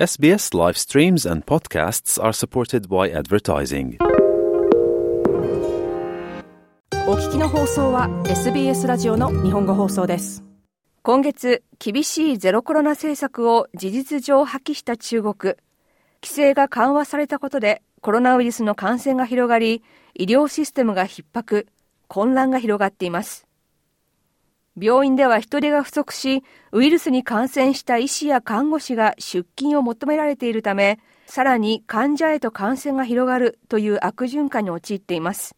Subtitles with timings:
[0.00, 3.98] SBS live streams and podcasts are supported by advertising.
[7.06, 10.42] お聞きの放送は SBS ラジオの日本語放送です。
[11.02, 15.34] 今月厳しいゼロコロナ政策を事実上破棄した中国。
[16.22, 19.82] 規制が緩和されたことでコロナウイルスの感染が広がり
[20.14, 21.66] 医療システムが逼迫
[22.08, 23.49] 混乱が広がっています。
[24.80, 26.42] 病院では人手が不足し、
[26.72, 35.54] ウイルスに感染した医師や看護師が出勤を求められているため、さらに患者へと感染が広がるという悪循環に陥っています。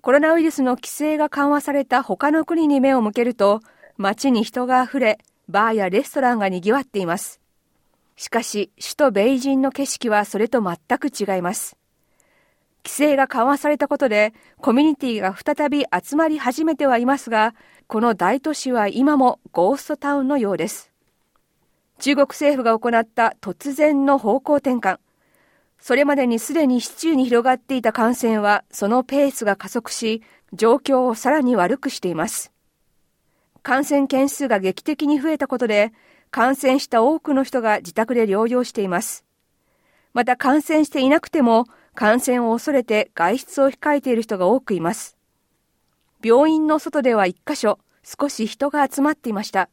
[0.00, 3.60] コロナウイルスの規制が緩和された他の国に目を向けると、
[3.98, 5.18] 街に人が溢れ、
[5.48, 7.40] バーやレストランが賑わっています。
[8.16, 11.76] しかし、首都ベイジンの景色はそれと全く違います。
[12.84, 17.54] 規制が緩和されたことで、コミュニティが再び集まり始めてはいますが、
[17.86, 20.92] この大都市は今もゴーストタウンのようです。
[21.98, 24.98] 中国政府が行った突然の方向転換。
[25.80, 32.52] それまでにすでに市中に広がっていた感染はそのペースが加速し、状況をさらに悪くしています。
[33.62, 35.92] 感染件数が劇的に増えたことで、
[36.30, 39.24] 感染した多くの人が自宅で療養しています。
[40.14, 41.66] また感染していなくても、
[41.98, 45.16] 感染を恐れて外出を控えている人が多くいます。
[46.22, 49.68] 病院の外では一箇所、少し人が集まっていました。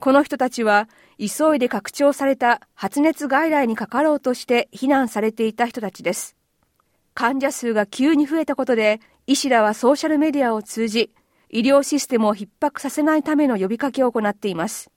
[0.00, 6.36] この人たちは、急いで拡張された発熱外来にかかろうとして避難されていた人たちです。
[7.12, 11.12] 患者数が急に増えたことで、医師らはソーシャルメディアを通じ、
[11.50, 14.90] 医療システムを逼迫させないための呼びかけを行っています。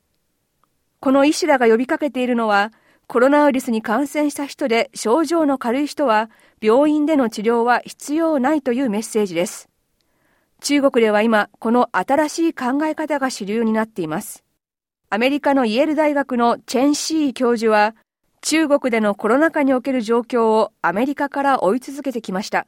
[1.02, 2.72] この医師らが呼びかけているのは、
[3.08, 9.70] コロナウイルスに感染した人で症状の軽い人は、病院での治療は必要ないというメッセージです。
[10.61, 14.44] 中国では今、この新しい考え方が主流になっています。
[15.11, 17.95] アメリカのイェール大学のチェン・シー教授は、
[18.42, 22.66] 中国でのコロナ禍における状況をアメリカから追い続けてきました。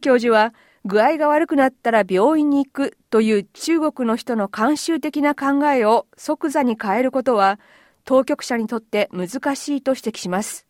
[0.00, 0.54] 教授は、
[0.86, 7.60] 具合が悪くなったら病院に行くという中国の人の慣習的な考えを即座に変えることは、
[8.04, 10.66] 当局者にとって難しいと指摘します。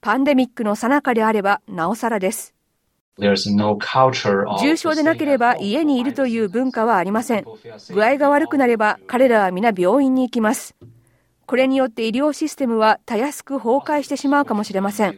[0.00, 2.54] パンデミックの最中であればなおさらです。
[4.60, 7.44] 重症でなければ家にいるという文化はありません。
[7.90, 10.74] 具合が悪くなれば彼らは皆病院に行きます。
[11.46, 15.16] これによって医療システムはたやすく崩壊してしまうかもしれません。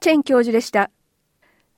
[0.00, 0.90] チェン教授でした。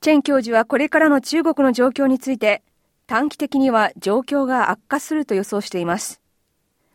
[0.01, 2.63] チェン教授はこれからの中国の状況について、
[3.07, 6.21] 短期的には状況が悪化すると予想しています。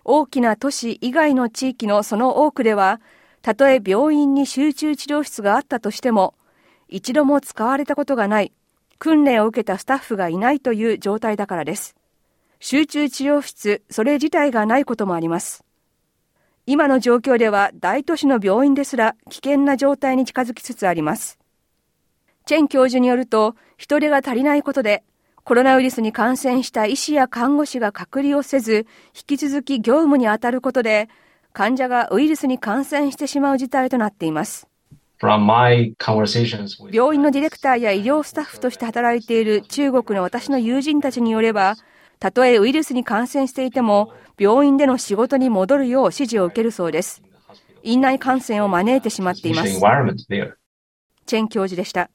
[0.03, 3.01] 大きな都市以外の地域のその多くでは、
[3.41, 6.35] たとえ病院に集中治療室があったとしても、
[6.87, 8.51] 一度も使われたことがない、
[8.99, 11.95] 訓練を受けたスタッフがいないという状態だからです。
[12.59, 15.63] 集中治療室、それ自体がないこともあります。
[16.67, 21.39] 今の状況では大都市の病院ですら危険な状態に近づきつつあります。
[22.45, 25.03] チェン教授によると、人手が足りないことで、
[25.43, 28.85] コロナウイルスに感染した医師や看護師が隔離をせず、
[29.15, 31.09] 引き続き業務に当たることで、
[31.51, 34.67] 患者がウイルスに感染してしまう事態となっています。
[36.91, 41.75] 病院のディレクターや医療スタッフとして働いている中国の私の友人たちによれば、
[42.19, 47.21] たとえウイルスに感染していても、病院での仕事に戻るよう指示を受けるそうです。
[47.83, 49.79] 院内感染を招いてしまっています。
[51.25, 52.09] チェン教授でした。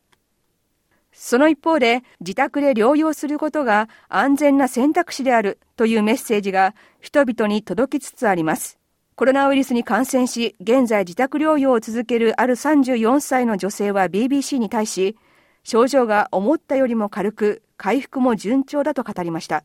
[1.18, 8.78] その一方で、自宅で療養することが安全な選択肢であるというメッセージが人々に届きつつあります。
[9.14, 15.16] コロナウイルスに感染し、現在自宅療養を続けるある34歳の女性は BBC に対し、
[15.64, 19.64] 症状が思ったよりも軽く、回復も順調だと語りました。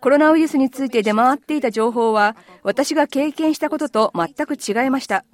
[0.00, 5.24] コロナウイルスについて出回っていた情報は、私が経験したことと全く違いました。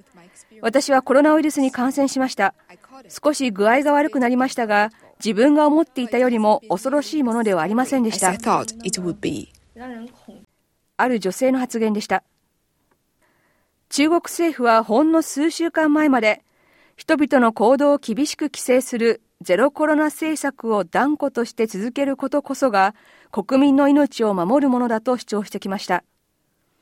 [0.61, 2.55] 私はコロナウイルスに感染しました。
[3.09, 4.91] 少し具合が悪くなりましたが、
[5.25, 8.35] 自分が思っていたよりも恐ろしいものではありませんでした。
[10.97, 12.25] ある女性の発言でした。
[13.89, 16.43] 中国政府はほんの数週間前まで
[16.97, 22.95] 人々の行動を厳しく規制するゼロコロナ政策を断固として続けることこそが
[23.31, 26.05] 国民の命を守るものだと主張してきました。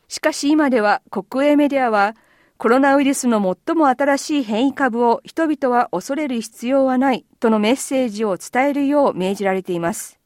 [0.09, 2.15] しかし今では国営メディアは
[2.61, 10.21] コロナウイルスの最も新しい変異株を人々は恐れる必要はないとのメッセージを伝えるよう命じられています。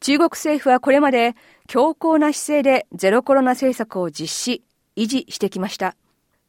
[0.00, 1.36] 中国政府はこれまで
[1.66, 4.62] 強硬な姿勢でゼロコロナ政策を実施、
[4.96, 5.96] 維持してきました。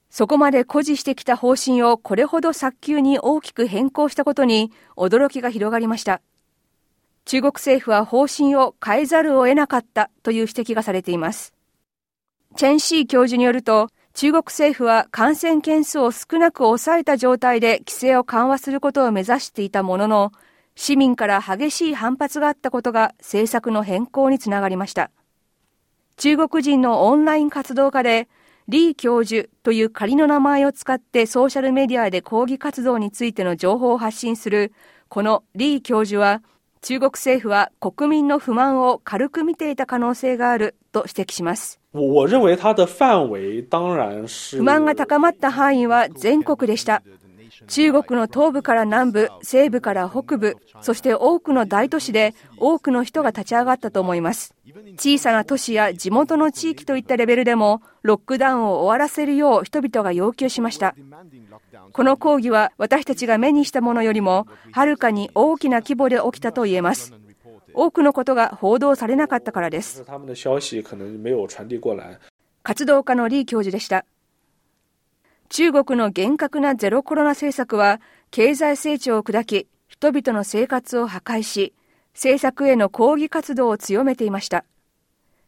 [0.10, 6.22] そこまで誇示してきた方針をこれほど早急に大きく変更したことに驚きが広がりました。
[7.26, 11.54] 中国政府は方針を変えざるを得なかったという指摘がされています。
[12.56, 20.34] チェンシー教授によると、中国政府は感染件数を少なく抑えた状態で規制を緩和することを目指していたものの、
[20.76, 25.10] 市民から激しい反発があったことが政策の変更につながりました。
[26.18, 28.28] 中国人のオンライン活動家で、
[28.68, 34.74] リー教授という仮の名前を使ってソーシャルメディアで抗議活動についての情報を発信する
[35.08, 36.44] このリー教授は
[36.82, 41.80] 中国政府は国民の不満を軽く見ていた可能性があると指摘します。
[44.58, 47.04] 不満が高まった範囲は全国でした。
[47.68, 54.56] 中国の東部から南部、西部から北部、そして多くの大都市で多くの人が立ち上がったと思います。
[54.96, 60.96] 小さな都市や地元の地域といったレベルでも、ロックダウンを終わらせるよう人々が要求しました。
[61.92, 67.14] この抗議は私たちが目にしたものよりも、はるかに大きな規模で起きたと言えます。
[67.74, 70.04] 多くのことが報道されなかったからです。
[72.64, 74.06] 活動家のリー教授でした。
[75.50, 78.00] 中国の厳格なゼロコロナ政策は
[78.30, 81.74] 経済成長を砕き、人々の生活を破壊し、
[82.14, 84.64] 政策への抗議活動を強めていました。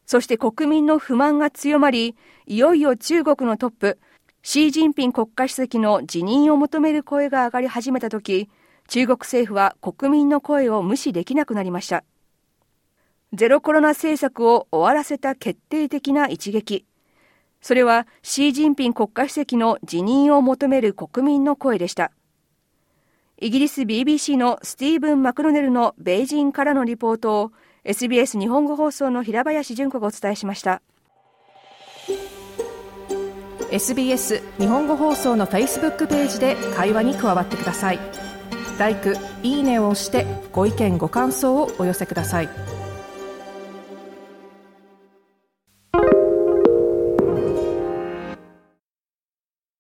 [0.08, 2.16] そして国民の不満が強まり、
[2.48, 4.00] いよいよ中国のトップ、
[4.42, 8.50] シー・ジンピン国家主席の辞任を求める声が上がり始めたとき、
[8.88, 12.04] 中国政府は国民の声を無視できなくなりました。
[13.34, 16.86] ゼロコロナ政策を終わらせた決定的な一撃。
[17.62, 22.12] それはシー・ジンピン国家主席の辞任を求める国民の声でした。
[23.40, 27.52] イギリス BBC のスティーブン・マクロネルの米人からのリポートを
[27.84, 30.82] SBS 日本語放送の平林純子がお伝えしました。
[33.72, 38.00] SBS 日本語放送の Facebook ページで会話に加わってください。
[38.80, 38.96] l i
[39.44, 42.81] いいねを押してご意見ご感想をお寄せください。